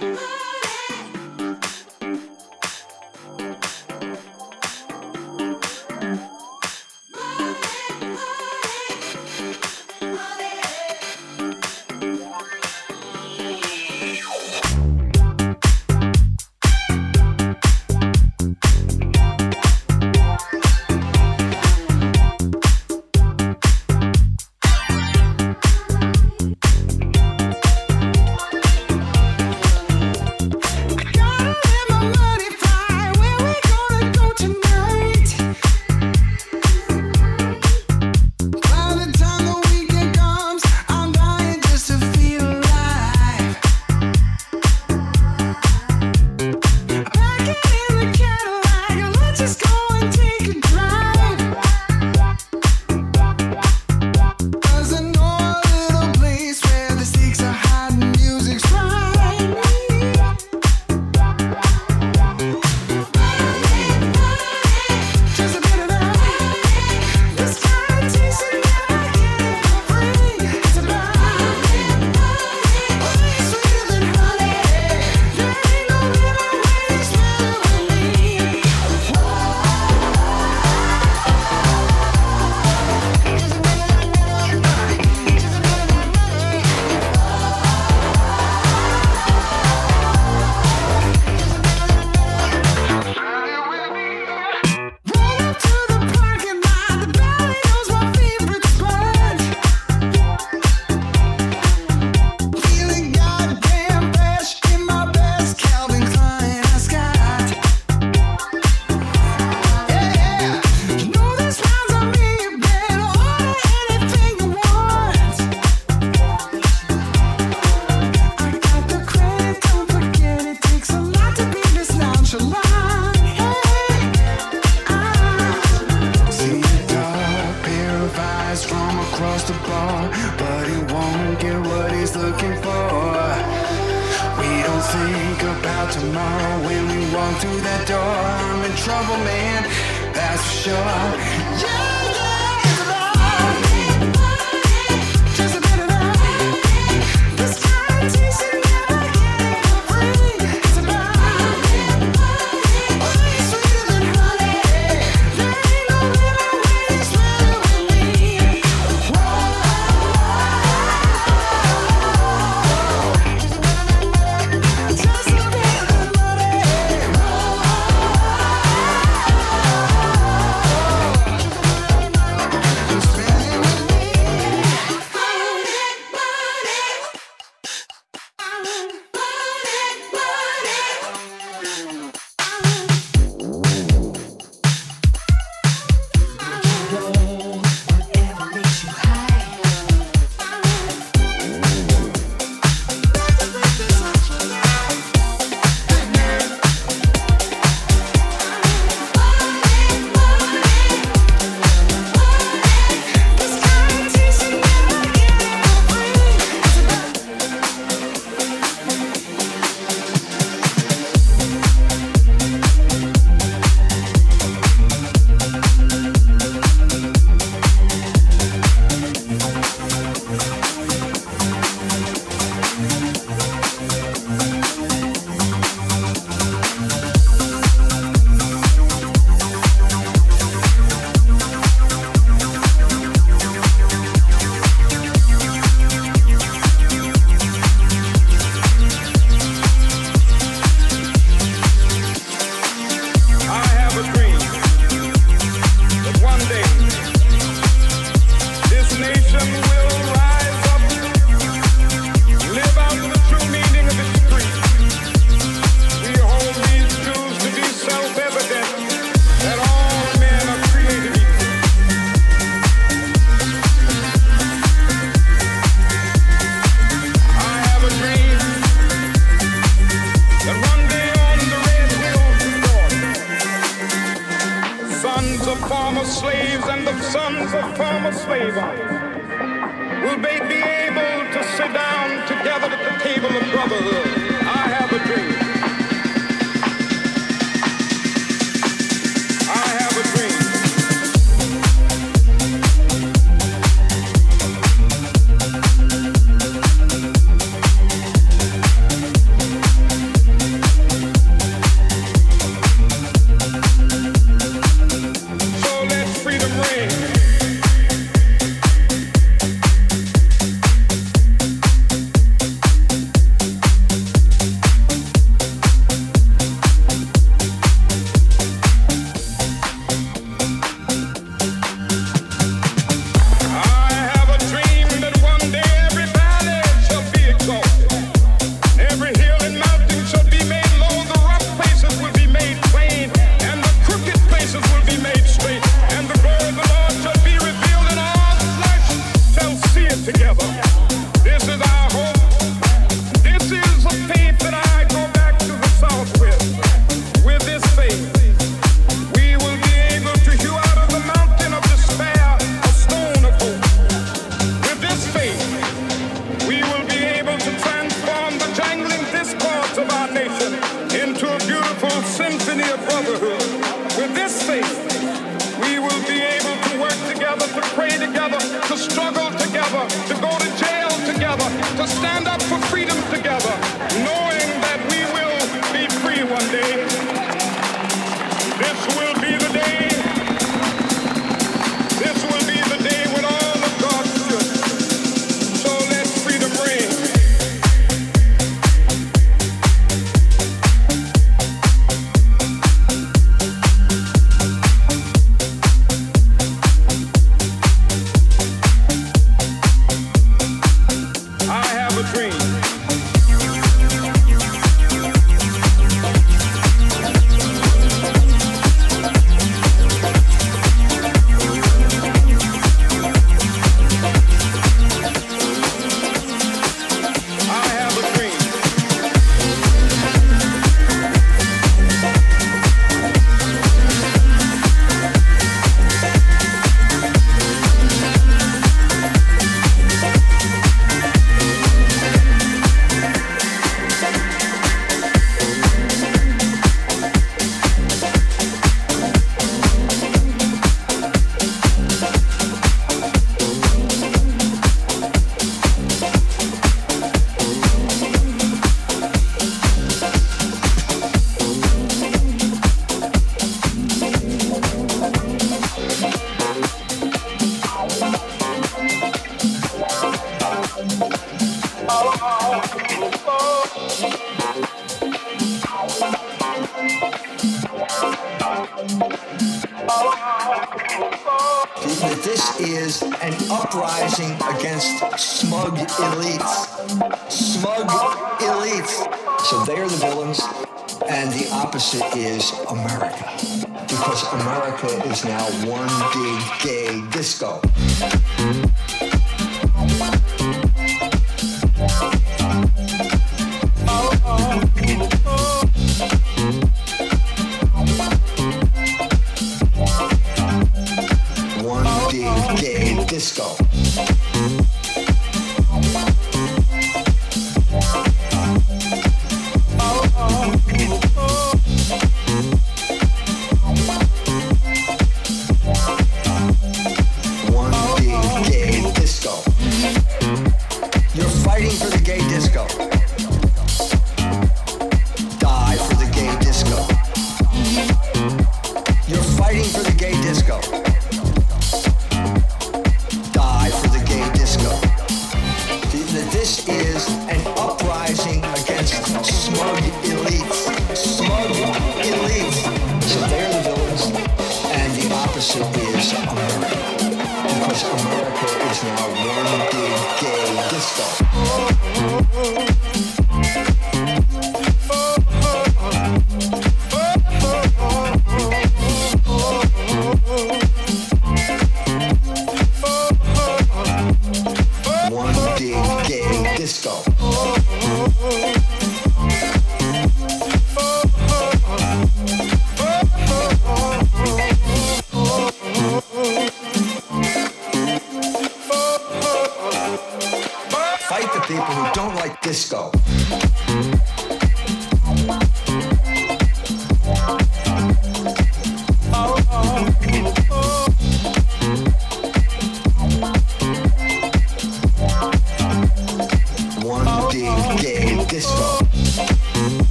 [0.00, 0.29] do.